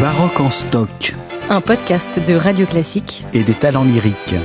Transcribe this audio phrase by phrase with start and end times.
[0.00, 1.14] Baroque en stock.
[1.50, 3.24] Un podcast de Radio Classique.
[3.34, 4.36] Et des talents lyriques.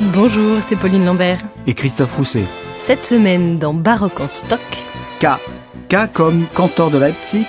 [0.00, 1.38] Bonjour, c'est Pauline Lambert.
[1.68, 2.42] Et Christophe Rousset.
[2.78, 4.58] Cette semaine dans Baroque en stock.
[5.20, 5.26] K.
[5.88, 7.46] K comme cantor de Leipzig,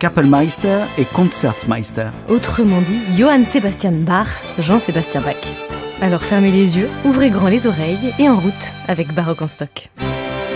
[0.00, 2.08] Kapellmeister et Concertmeister.
[2.28, 4.26] Autrement dit, Johann Sebastian Bach,
[4.58, 5.36] Jean-Sébastien Bach.
[6.00, 9.90] Alors fermez les yeux, ouvrez grand les oreilles et en route avec Baroque en stock.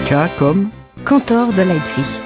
[0.06, 0.68] K comme
[1.04, 2.25] Cantor de Leipzig.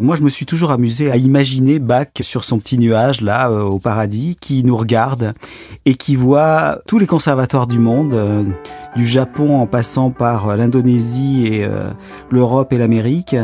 [0.00, 3.60] Moi, je me suis toujours amusé à imaginer Bach sur son petit nuage, là, euh,
[3.60, 5.34] au paradis, qui nous regarde
[5.84, 8.42] et qui voit tous les conservatoires du monde, euh,
[8.96, 11.68] du Japon en passant par euh, l'Indonésie et
[12.30, 13.36] l'Europe et l'Amérique,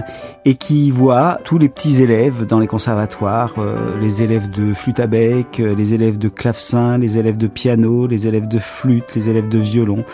[0.47, 3.55] et qui voit tous les petits élèves dans les conservatoires,
[4.01, 8.27] les élèves de flûte à bec, les élèves de clavecin, les élèves de piano, les
[8.27, 10.05] élèves de flûte, les élèves de violon.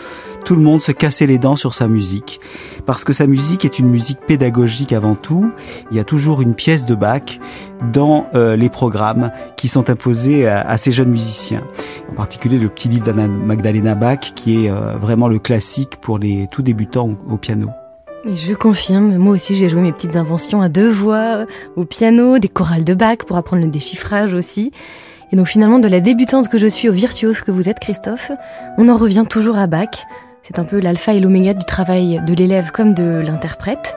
[0.45, 2.41] Tout le monde se cassait les dents sur sa musique,
[2.85, 5.51] parce que sa musique est une musique pédagogique avant tout.
[5.89, 7.39] Il y a toujours une pièce de Bach
[7.93, 11.63] dans euh, les programmes qui sont imposés à, ces jeunes musiciens.
[12.11, 16.19] En particulier le petit livre d'Anna Magdalena Bach qui est euh, vraiment le classique pour
[16.19, 17.69] les tout débutants au, piano.
[18.25, 21.45] je confirme, moi aussi j'ai joué mes petites inventions à deux voix,
[21.77, 24.71] au piano, des chorales de Bach pour apprendre le déchiffrage aussi.
[25.31, 28.31] Et donc finalement, de la débutante que je suis au virtuose que vous êtes, Christophe,
[28.77, 30.05] on en revient toujours à Bach.
[30.43, 33.95] C'est un peu l'alpha et l'oméga du travail de l'élève comme de l'interprète.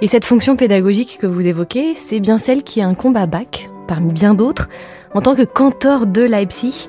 [0.00, 4.12] Et cette fonction pédagogique que vous évoquez, c'est bien celle qui incombe à Bach, parmi
[4.12, 4.68] bien d'autres,
[5.14, 6.88] en tant que cantor de Leipzig,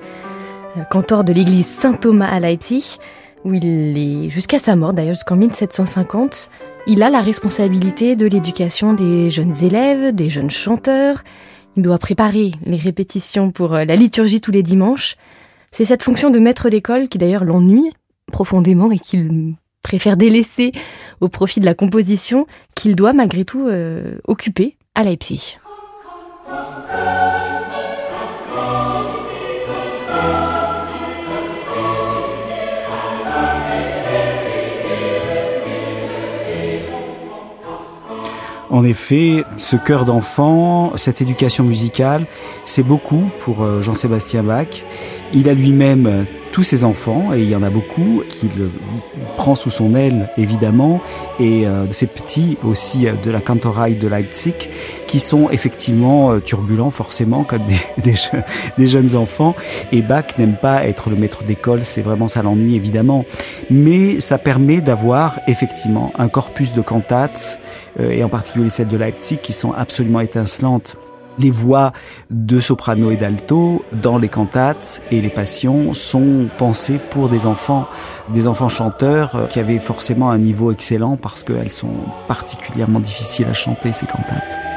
[0.77, 2.99] euh, cantor de l'église Saint-Thomas à Leipzig,
[3.43, 6.51] où il est jusqu'à sa mort, d'ailleurs jusqu'en 1750,
[6.85, 11.23] il a la responsabilité de l'éducation des jeunes élèves, des jeunes chanteurs.
[11.75, 15.15] Il doit préparer les répétitions pour euh, la liturgie tous les dimanches.
[15.71, 17.91] C'est cette fonction de maître d'école qui d'ailleurs l'ennuie
[18.31, 20.71] profondément et qu'il préfère délaisser
[21.19, 25.57] au profit de la composition qu'il doit malgré tout euh, occuper à Leipzig.
[38.71, 42.25] En effet, ce cœur d'enfant, cette éducation musicale,
[42.63, 44.83] c'est beaucoup pour euh, Jean-Sébastien Bach.
[45.33, 48.69] Il a lui-même tous ses enfants, et il y en a beaucoup, qu'il
[49.37, 51.01] prend sous son aile évidemment,
[51.39, 54.53] et euh, ses petits aussi euh, de la Kantorei de Leipzig,
[55.07, 58.13] qui sont effectivement euh, turbulents forcément comme des,
[58.77, 59.55] des, jeunes enfants.
[59.91, 63.25] Et Bach n'aime pas être le maître d'école, c'est vraiment ça l'ennui évidemment.
[63.69, 67.59] Mais ça permet d'avoir effectivement un corpus de cantates,
[67.99, 70.97] et en particulier celles de Leipzig, qui sont absolument étincelantes
[71.37, 71.91] les voix
[72.29, 77.87] de soprano et d'alto dans les cantates et les passions sont pensées pour des enfants,
[78.33, 81.93] des enfants chanteurs euh, qui avaient forcément un niveau excellent parce qu'elles sont
[82.27, 84.70] particulièrement difficiles à chanter ces cantates.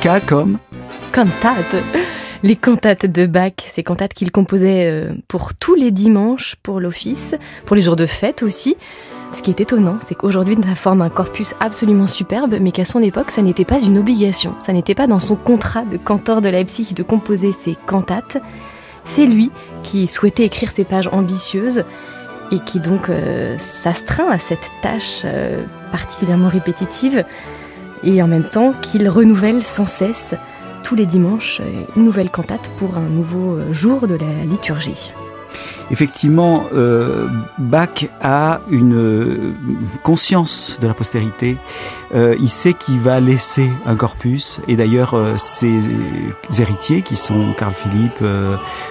[0.00, 0.56] K comme
[1.12, 1.76] Cantate.
[2.42, 7.34] Les cantates de Bach, ces cantates qu'il composait euh, pour tous les dimanches, pour l'office,
[7.66, 8.76] pour les jours de fête aussi.
[9.32, 13.02] Ce qui est étonnant, c'est qu'aujourd'hui, ça forme un corpus absolument superbe, mais qu'à son
[13.02, 14.54] époque, ça n'était pas une obligation.
[14.58, 18.38] Ça n'était pas dans son contrat de cantor de Leipzig de composer ses cantates.
[19.04, 19.50] C'est lui
[19.82, 21.84] qui souhaitait écrire ces pages ambitieuses
[22.52, 25.62] et qui donc euh, s'astreint à cette tâche euh,
[25.92, 27.22] particulièrement répétitive
[28.02, 30.34] et en même temps qu'il renouvelle sans cesse
[30.82, 31.60] tous les dimanches
[31.96, 35.12] une nouvelle cantate pour un nouveau jour de la liturgie.
[35.90, 37.26] Effectivement, euh,
[37.58, 39.54] Bach a une euh,
[40.04, 41.58] conscience de la postérité.
[42.14, 45.80] Euh, il sait qu'il va laisser un corpus, et d'ailleurs ses
[46.58, 48.22] héritiers, qui sont Carl Philipp,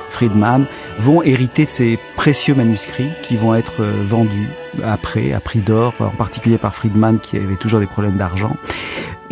[0.09, 0.65] Friedman,
[0.99, 4.49] vont hériter de ces précieux manuscrits qui vont être vendus
[4.83, 8.55] après à prix d'or, en particulier par Friedman qui avait toujours des problèmes d'argent.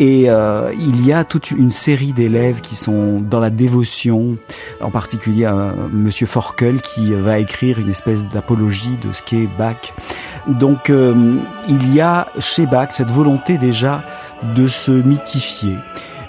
[0.00, 4.36] Et euh, il y a toute une série d'élèves qui sont dans la dévotion,
[4.80, 9.92] en particulier un Monsieur Forkel qui va écrire une espèce d'apologie de ce qu'est Bach.
[10.46, 11.36] Donc euh,
[11.68, 14.04] il y a chez Bach cette volonté déjà
[14.54, 15.76] de se mythifier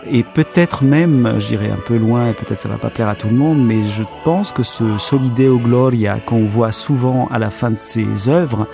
[0.08, 3.28] Et peut-être même, j'irai un peu loin et peut-être ça va pas plaire à tout
[3.28, 7.72] le monde, mais je pense que ce Solideo Gloria qu'on voit souvent à la fin
[7.72, 8.68] de ses œuvres,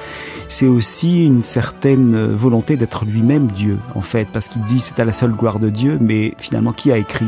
[0.47, 5.05] c'est aussi une certaine volonté d'être lui-même Dieu, en fait, parce qu'il dit c'est à
[5.05, 7.25] la seule gloire de Dieu, mais finalement qui a écrit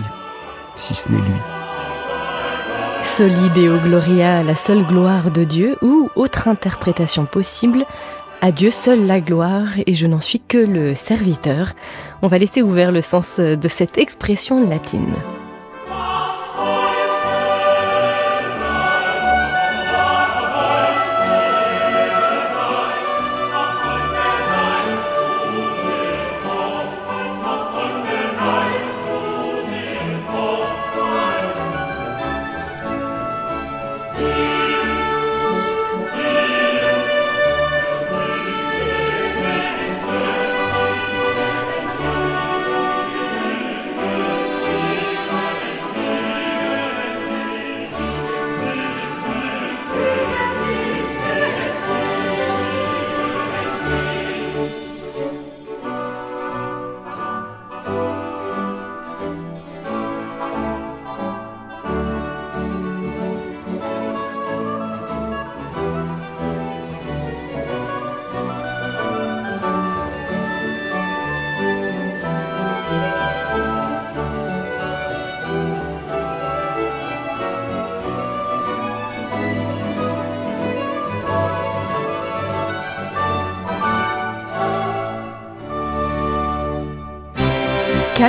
[0.76, 1.26] si ce n'est lui?
[3.02, 7.86] Solideo Gloria, la seule gloire de Dieu, ou autre interprétation possible,
[8.42, 11.74] à Dieu seul la gloire et je n'en suis que le serviteur.
[12.22, 15.14] On va laisser ouvert le sens de cette expression latine.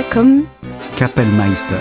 [0.03, 0.45] Comme
[0.95, 1.75] Kapellmeister.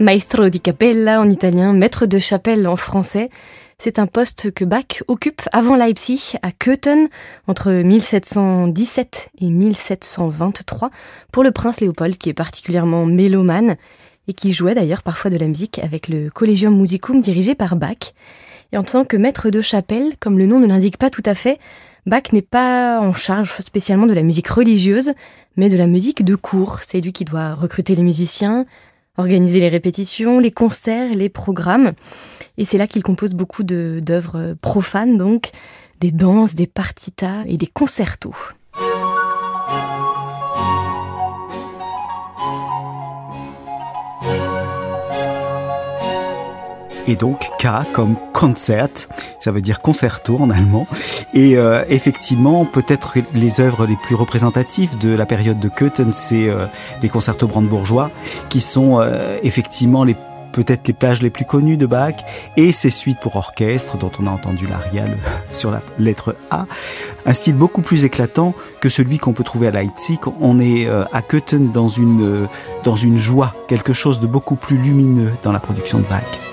[0.00, 3.30] Maestro di Capella en italien, maître de chapelle en français.
[3.78, 7.08] C'est un poste que Bach occupe avant Leipzig, à Köthen,
[7.46, 10.90] entre 1717 et 1723,
[11.32, 13.76] pour le prince Léopold, qui est particulièrement mélomane,
[14.26, 18.12] et qui jouait d'ailleurs parfois de la musique avec le Collegium Musicum dirigé par Bach.
[18.72, 21.34] Et en tant que maître de chapelle, comme le nom ne l'indique pas tout à
[21.34, 21.58] fait,
[22.10, 25.12] Bach n'est pas en charge spécialement de la musique religieuse,
[25.56, 26.80] mais de la musique de cours.
[26.84, 28.66] C'est lui qui doit recruter les musiciens,
[29.16, 31.92] organiser les répétitions, les concerts, les programmes.
[32.58, 35.52] Et c'est là qu'il compose beaucoup d'œuvres profanes, donc
[36.00, 38.34] des danses, des partitas et des concertos.
[47.06, 48.88] Et donc K comme concert,
[49.38, 50.86] ça veut dire concerto en allemand.
[51.34, 56.48] Et euh, effectivement, peut-être les œuvres les plus représentatives de la période de Köthen, c'est
[56.48, 56.66] euh,
[57.02, 58.10] les concertos brandebourgeois,
[58.48, 60.16] qui sont euh, effectivement les
[60.52, 62.14] peut-être les plages les plus connues de Bach,
[62.56, 65.04] et ses suites pour orchestre, dont on a entendu l'aria
[65.52, 66.66] sur la lettre A.
[67.24, 70.18] Un style beaucoup plus éclatant que celui qu'on peut trouver à Leipzig.
[70.40, 72.48] On est à Köthen dans une,
[72.82, 76.49] dans une joie, quelque chose de beaucoup plus lumineux dans la production de Bach.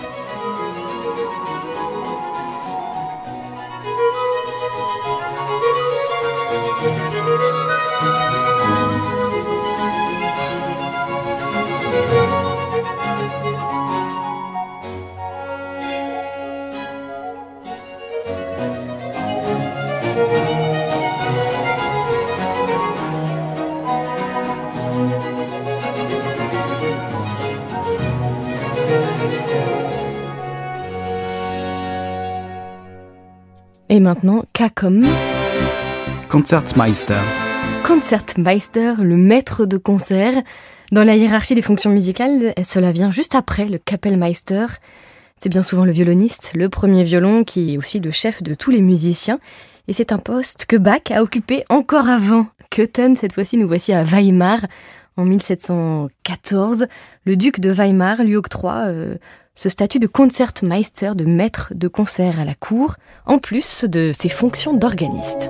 [34.07, 35.05] Maintenant, K comme
[36.29, 37.19] Concertmeister.
[37.85, 40.41] Concertmeister, le maître de concert.
[40.93, 44.67] Dans la hiérarchie des fonctions musicales, cela vient juste après le Kapellmeister.
[45.37, 48.71] C'est bien souvent le violoniste, le premier violon, qui est aussi le chef de tous
[48.71, 49.39] les musiciens.
[49.89, 53.17] Et c'est un poste que Bach a occupé encore avant Köthen.
[53.17, 54.59] Cette fois-ci, nous voici à Weimar.
[55.17, 56.85] En 1714,
[57.25, 59.15] le duc de Weimar lui octroie euh,
[59.55, 62.95] ce statut de concertmeister, de maître de concert à la cour,
[63.25, 65.49] en plus de ses fonctions d'organiste.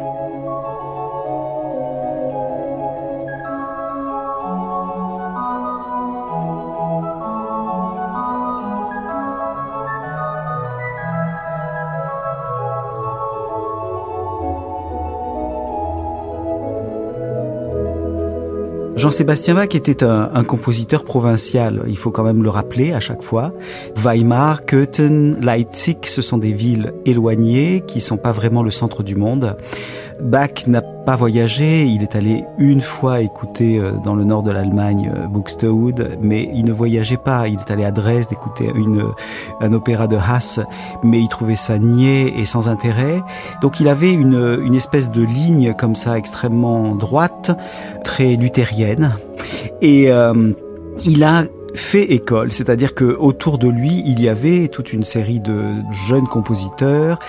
[18.97, 23.53] Jean-Sébastien Bach était un, compositeur provincial, il faut quand même le rappeler à chaque fois.
[23.95, 29.15] Weimar, Köthen, Leipzig, ce sont des villes éloignées qui sont pas vraiment le centre du
[29.15, 29.55] monde.
[30.19, 34.51] Bach n'a pas voyagé, il est allé une fois écouter euh, dans le nord de
[34.51, 39.05] l'Allemagne euh, Buxtehude, mais il ne voyageait pas, il est allé à Dresde écouter une,
[39.61, 40.59] un opéra de Haas,
[41.03, 43.21] mais il trouvait ça niais et sans intérêt.
[43.61, 47.55] Donc il avait une, une espèce de ligne comme ça extrêmement droite,
[48.03, 48.87] très luthérienne.
[49.82, 50.53] Et euh,
[51.03, 51.46] il a
[51.77, 55.75] fait école, c'est-à-dire que autour de lui, il y avait toute une série de
[56.08, 57.20] jeunes compositeurs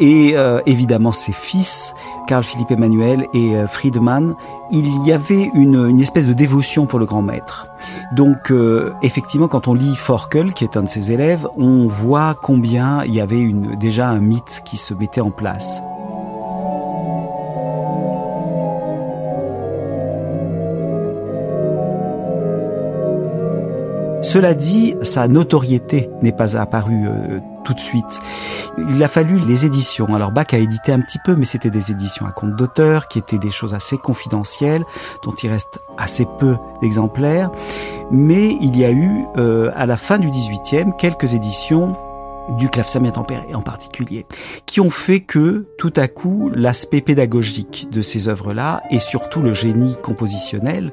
[0.00, 1.94] et euh, évidemment ses fils,
[2.26, 4.34] Carl Philippe Emmanuel et euh, Friedman.
[4.72, 7.66] Il y avait une, espèce de dévotion pour le grand maître.
[8.16, 12.34] Donc euh, effectivement, quand on lit Forkel, qui est un de ses élèves, on voit
[12.40, 15.82] combien il y avait déjà un mythe qui se mettait en place.
[24.32, 28.20] Cela dit, sa notoriété n'est pas apparue euh, tout de suite.
[28.78, 30.14] Il a fallu les éditions.
[30.14, 33.18] Alors Bach a édité un petit peu, mais c'était des éditions à compte d'auteur, qui
[33.18, 34.84] étaient des choses assez confidentielles,
[35.24, 37.50] dont il reste assez peu d'exemplaires.
[38.12, 41.96] Mais il y a eu, euh, à la fin du 18e, quelques éditions
[42.58, 43.00] du clavecin
[43.54, 44.26] en particulier,
[44.66, 49.54] qui ont fait que tout à coup l'aspect pédagogique de ces œuvres-là et surtout le
[49.54, 50.92] génie compositionnel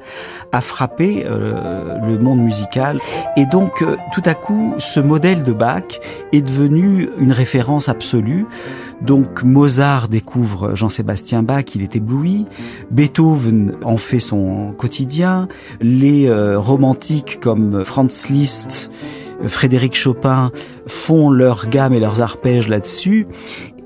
[0.51, 2.99] a frappé euh, le monde musical.
[3.35, 5.99] Et donc euh, tout à coup ce modèle de Bach
[6.31, 8.45] est devenu une référence absolue.
[9.01, 12.45] Donc Mozart découvre Jean-Sébastien Bach, il est ébloui,
[12.91, 15.47] Beethoven en fait son quotidien,
[15.81, 18.89] les euh, romantiques comme Franz Liszt
[19.47, 20.51] Frédéric Chopin
[20.87, 23.27] font leur gamme et leurs arpèges là-dessus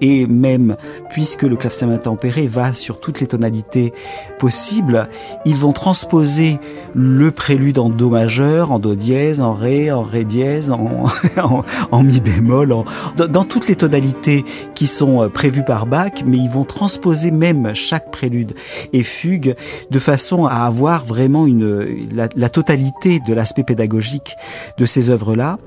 [0.01, 0.75] et même
[1.09, 3.93] puisque le clavecin tempéré va sur toutes les tonalités
[4.39, 5.07] possibles,
[5.45, 6.59] ils vont transposer
[6.93, 12.19] le prélude en do majeur, en do dièse, en ré, en ré dièse, en, mi
[12.19, 12.75] bémol,
[13.15, 14.43] dans, toutes les tonalités
[14.75, 18.53] qui sont euh, prévues par Bach, mais ils vont transposer même chaque prélude
[18.93, 19.55] et fugue
[19.89, 24.35] de façon à avoir vraiment une la, totalité de l'aspect pédagogique
[24.77, 25.57] de ces œuvres-là.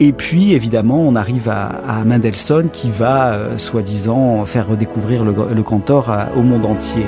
[0.00, 5.62] Et puis évidemment, on arrive à, à Mendelssohn qui va euh, soi-disant faire redécouvrir le,
[5.62, 7.06] cantor au monde entier.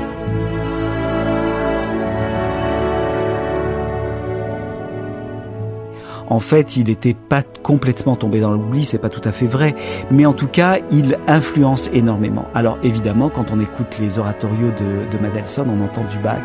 [6.26, 9.75] En fait, il n'était pas complètement tombé dans l'oubli, c'est pas tout à fait vrai,
[10.11, 12.47] mais en tout cas, il influence énormément.
[12.54, 16.40] Alors évidemment, quand on écoute les oratorios de, de Mendelssohn, on entend du Bach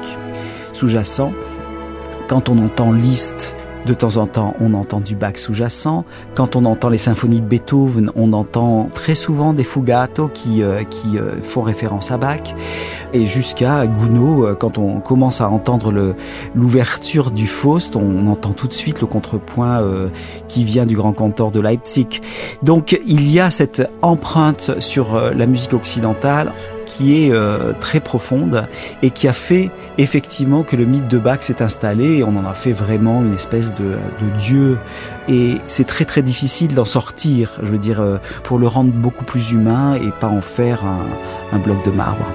[0.74, 1.32] sous-jacent.
[2.28, 3.56] Quand on entend Liszt,
[3.86, 6.06] de temps en temps, on entend du Bach sous-jacent.
[6.36, 10.84] Quand on entend les symphonies de Beethoven, on entend très souvent des fugato qui, euh,
[10.84, 12.54] qui euh, font référence à Bach.
[13.14, 16.16] Et jusqu'à Gounod, euh, quand on commence à entendre
[16.54, 19.82] l'ouverture du Faust, on entend tout de suite le contrepoint
[20.48, 22.22] qui vient du grand cantor de Leipzig.
[22.64, 26.54] Donc il y a cette empreinte sur la musique occidentale
[26.90, 28.68] qui est euh, très profonde
[29.04, 32.46] et qui a fait effectivement que le mythe de Bach s'est installé et on en
[32.46, 33.96] a fait vraiment une espèce de,
[34.38, 34.78] dieu.
[35.28, 39.24] Et c'est très très difficile d'en sortir, je veux dire, euh, pour le rendre beaucoup
[39.24, 40.84] plus humain et pas en faire
[41.54, 42.26] un bloc de marbre.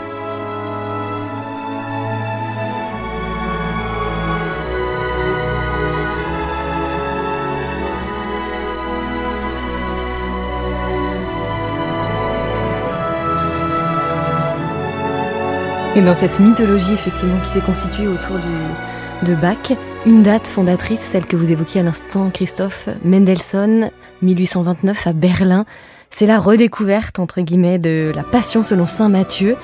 [15.97, 19.73] Et dans cette mythologie effectivement qui s'est constituée autour du, de Bach,
[20.05, 25.65] une date fondatrice, celle que vous évoquiez à l'instant, Christophe, Mendelssohn, 1829 à Berlin,
[26.11, 29.57] c'est la redécouverte, entre guillemets, de la Passion selon Saint Matthieu.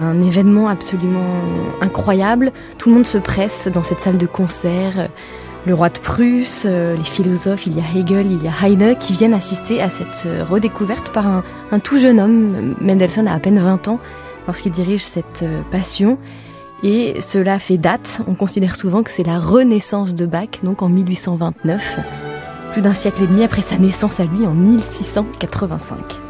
[0.00, 1.36] Un événement absolument
[1.82, 2.50] incroyable.
[2.78, 5.10] Tout le monde se presse dans cette salle de concert.
[5.66, 9.12] Le roi de Prusse, les philosophes, il y a Hegel, il y a Heine, qui
[9.12, 12.74] viennent assister à cette redécouverte par un, un tout jeune homme.
[12.80, 14.00] Mendelssohn a à peine 20 ans
[14.48, 16.18] lorsqu'il dirige cette euh, passion.
[16.82, 20.88] Et cela fait date, on considère souvent que c'est la renaissance de Bach, donc en
[20.88, 21.98] 1829,
[22.72, 26.27] plus d'un siècle et demi après sa naissance à lui en 1685.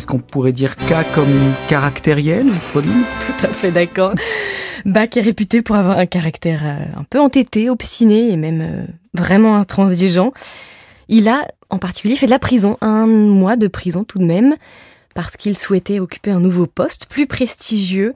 [0.00, 3.02] Est-ce qu'on pourrait dire K comme caractériel, Pauline?
[3.26, 4.14] Tout à fait d'accord.
[4.86, 8.86] Bach est réputé pour avoir un caractère euh, un peu entêté, obstiné et même euh,
[9.12, 10.32] vraiment intransigeant.
[11.08, 14.56] Il a en particulier fait de la prison, un mois de prison tout de même,
[15.14, 18.14] parce qu'il souhaitait occuper un nouveau poste plus prestigieux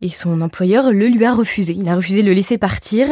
[0.00, 1.74] et son employeur le lui a refusé.
[1.78, 3.08] Il a refusé de le laisser partir.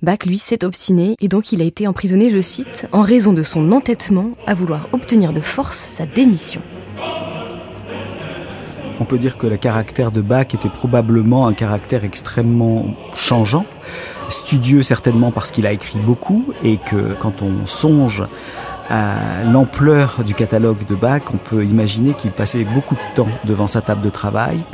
[0.00, 3.42] Bach, lui, s'est obstiné et donc il a été emprisonné, je cite, en raison de
[3.42, 6.62] son entêtement à vouloir obtenir de force sa démission.
[9.00, 13.64] On peut dire que le caractère de Bach était probablement un caractère extrêmement changeant,
[14.28, 18.24] studieux certainement parce qu'il a écrit beaucoup et que quand on songe
[18.90, 23.66] à l'ampleur du catalogue de Bach, on peut imaginer qu'il passait beaucoup de temps devant
[23.66, 24.64] sa table de travail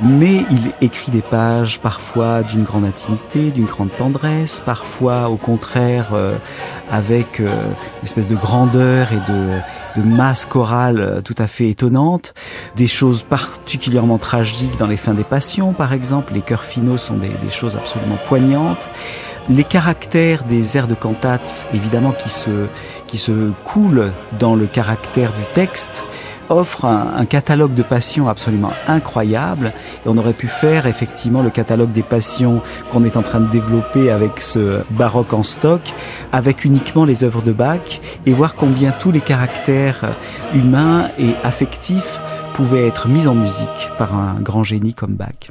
[0.00, 6.10] mais il écrit des pages parfois d'une grande intimité, d'une grande tendresse, parfois au contraire
[6.12, 6.36] euh,
[6.90, 7.50] avec euh,
[8.00, 12.34] une espèce de grandeur et de, de masse chorale euh, tout à fait étonnante,
[12.76, 17.16] des choses particulièrement tragiques dans les fins des passions par exemple, les chœurs finaux sont
[17.16, 18.88] des, des choses absolument poignantes.
[19.48, 22.66] Les caractères des airs de cantates, évidemment, qui se,
[23.06, 26.04] qui se coulent dans le caractère du texte,
[26.48, 29.72] offre un, catalogue de passions absolument incroyable.
[30.04, 33.50] Et on aurait pu faire effectivement le catalogue des passions qu'on est en train de
[33.50, 35.94] développer avec ce baroque en stock,
[36.32, 40.10] avec uniquement les œuvres de Bach, et voir combien tous les caractères
[40.54, 42.20] humains et affectifs
[42.54, 45.50] pouvaient être mis en musique par un grand génie comme Bach.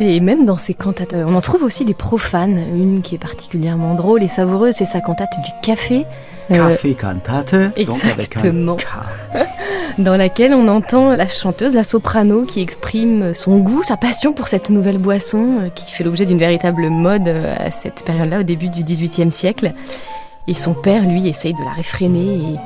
[0.00, 2.58] Et même dans ses cantates, on en trouve aussi des profanes.
[2.72, 6.06] Une qui est particulièrement drôle et savoureuse, c'est sa cantate du café.
[6.48, 7.54] Café cantate,
[7.86, 8.52] donc avec un
[9.98, 14.48] dans laquelle on entend la chanteuse, la soprano, qui exprime son goût, sa passion pour
[14.48, 18.42] cette nouvelle boisson euh, qui fait l'objet d'une véritable mode euh, à cette période-là, au
[18.44, 19.72] début du XVIIIe siècle.
[20.46, 22.36] Et son père, lui, essaye de la réfréner.
[22.36, 22.56] Et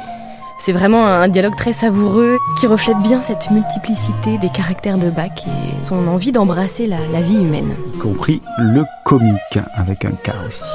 [0.59, 5.33] c'est vraiment un dialogue très savoureux qui reflète bien cette multiplicité des caractères de Bach
[5.47, 7.75] et son envie d'embrasser la, la vie humaine.
[7.97, 10.71] Y compris le comique, avec un K aussi.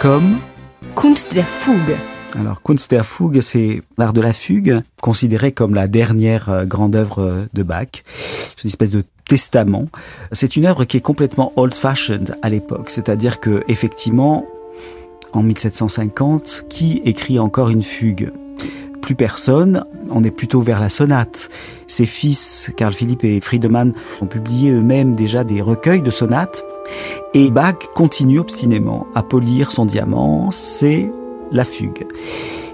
[0.00, 0.38] Comme?
[0.94, 1.96] Kunst der Fuge.
[2.38, 6.96] Alors Kunst der Fuge, c'est l'art de la fugue, considéré comme la dernière euh, grande
[6.96, 8.02] œuvre euh, de Bach.
[8.56, 9.88] C'est une espèce de testament.
[10.32, 14.46] C'est une œuvre qui est complètement old-fashioned à l'époque, c'est-à-dire que effectivement,
[15.34, 18.32] en 1750, qui écrit encore une fugue?
[19.02, 21.50] Plus personne, on est plutôt vers la sonate.
[21.86, 26.64] Ses fils, Carl Philipp et Friedemann, ont publié eux-mêmes déjà des recueils de sonates
[27.34, 31.10] et Bach continue obstinément à polir son diamant, c'est
[31.52, 32.06] la fugue.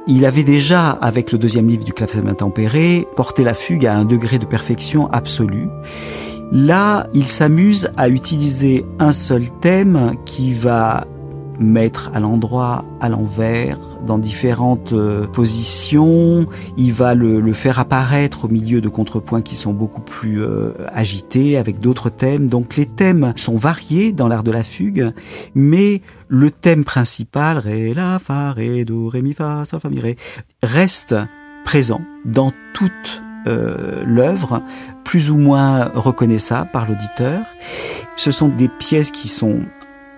[0.06, 4.04] Il avait déjà, avec le deuxième livre du clavecin tempéré, porté la fugue à un
[4.04, 5.68] degré de perfection absolue.
[6.52, 11.06] Là, il s'amuse à utiliser un seul thème qui va
[11.58, 16.46] mettre à l'endroit, à l'envers, dans différentes euh, positions.
[16.76, 20.72] Il va le, le, faire apparaître au milieu de contrepoints qui sont beaucoup plus euh,
[20.92, 22.48] agités, avec d'autres thèmes.
[22.48, 25.12] Donc les thèmes sont variés dans l'art de la fugue,
[25.54, 30.00] mais le thème principal, ré, la, fa, ré, do, ré, mi, fa, sol, fa, mi,
[30.00, 30.16] ré,
[30.62, 31.14] reste
[31.64, 34.62] présent dans toute euh, l'œuvre,
[35.04, 37.42] plus ou moins reconnaissable par l'auditeur.
[38.16, 39.60] Ce sont des pièces qui sont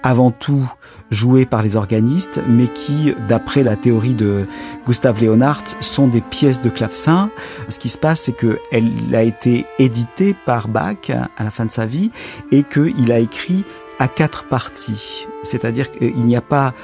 [0.02, 0.70] avant tout
[1.10, 4.46] jouées par les organistes, mais qui, d'après la théorie de
[4.86, 7.30] Gustav Leonhardt, sont des pièces de clavecin.
[7.68, 11.70] Ce qui se passe, c'est qu'elle a été éditée par Bach à la fin de
[11.70, 12.10] sa vie
[12.52, 13.64] et qu'il a écrit
[13.98, 15.26] à quatre parties.
[15.42, 16.74] C'est-à-dire qu'il n'y a pas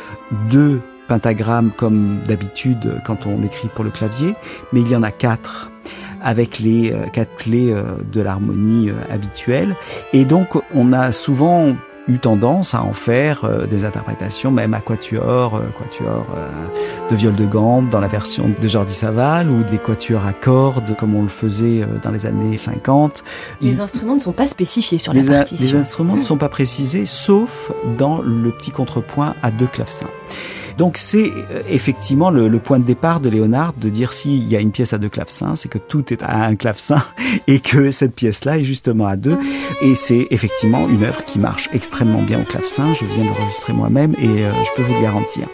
[0.50, 4.34] deux pentagrammes comme d'habitude quand on écrit pour le clavier,
[4.72, 5.70] mais il y en a quatre
[6.24, 9.76] avec les euh, quatre clés euh, de l'harmonie euh, habituelle.
[10.12, 11.76] Et donc, on a souvent
[12.08, 17.16] eu tendance à en faire euh, des interprétations, même à quatuor, euh, quatuor euh, de
[17.16, 21.14] viol de gambe dans la version de Jordi Saval ou des quatuors à cordes comme
[21.14, 23.24] on le faisait euh, dans les années 50.
[23.60, 23.80] Les Il...
[23.80, 25.66] instruments ne sont pas spécifiés sur la partition.
[25.66, 30.10] Les instruments ne sont pas précisés, sauf dans le petit contrepoint à deux clavecins.
[30.78, 34.60] Donc c'est euh, effectivement le, point de départ de Léonard de dire s'il y a
[34.60, 37.02] une pièce à deux clavecins, c'est que tout est à un clavecin
[37.46, 39.38] et que cette pièce-là est justement à deux.
[39.82, 42.92] Et c'est effectivement une œuvre qui marche extrêmement bien au clavecin.
[42.94, 45.48] Je viens de l'enregistrer moi-même et euh, je peux vous le garantir.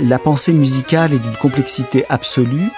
[0.00, 2.70] la pensée musicale est d'une complexité absolue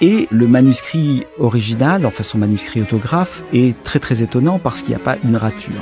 [0.00, 5.00] et le manuscrit original, enfin son manuscrit autographe, est très très étonnant parce qu'il n'y
[5.00, 5.72] a pas une rature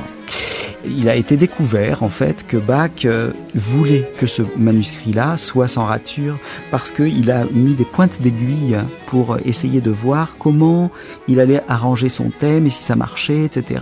[0.88, 5.84] il a été découvert en fait que Bach euh, voulait que ce manuscrit-là soit sans
[5.84, 6.38] rature
[6.70, 10.90] parce qu'il a mis des pointes d'aiguille pour essayer de voir comment
[11.28, 13.80] il allait arranger son thème et si ça marchait, etc.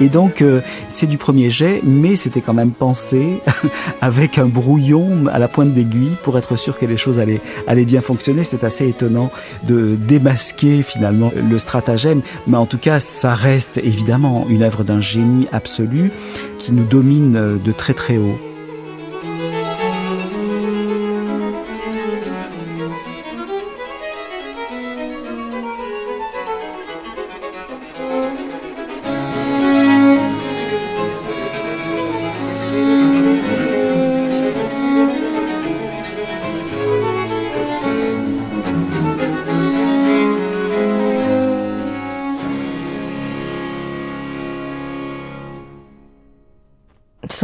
[0.00, 3.40] Et donc euh, c'est du premier jet, mais c'était quand même pensé
[4.00, 7.84] avec un brouillon à la pointe d'aiguille pour être sûr que les choses allaient, allaient
[7.84, 8.44] bien fonctionner.
[8.44, 9.30] C'est assez étonnant
[9.64, 15.00] de démasquer finalement le stratagème, mais en tout cas ça reste évidemment une œuvre d'un
[15.00, 16.10] génie absolu
[16.58, 18.49] qui nous domine de très très haut.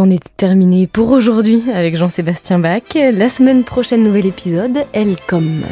[0.07, 2.83] C'en est terminé pour aujourd'hui avec Jean-Sébastien Bach.
[2.95, 5.63] La semaine prochaine, nouvel épisode, Elle comme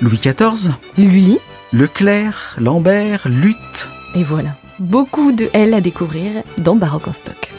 [0.00, 1.38] Louis XIV, Lully,
[1.72, 3.88] Leclerc, Lambert, Lutte.
[4.14, 7.52] Et voilà, beaucoup de Elle à découvrir dans Baroque en stock.